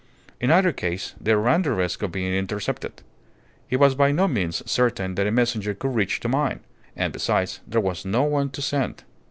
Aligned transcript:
In 0.39 0.49
either 0.49 0.71
case 0.71 1.13
they 1.21 1.35
ran 1.35 1.61
the 1.61 1.73
risk 1.73 2.01
of 2.01 2.11
being 2.11 2.33
intercepted. 2.33 3.03
It 3.69 3.77
was 3.77 3.93
by 3.93 4.11
no 4.11 4.27
means 4.27 4.63
certain 4.65 5.13
that 5.13 5.27
a 5.27 5.31
messenger 5.31 5.75
could 5.75 5.93
reach 5.93 6.19
the 6.21 6.27
mine; 6.27 6.61
and, 6.95 7.13
besides, 7.13 7.59
there 7.67 7.81
was 7.81 8.03
no 8.03 8.23
one 8.23 8.49
to 8.49 8.63
send. 8.63 9.03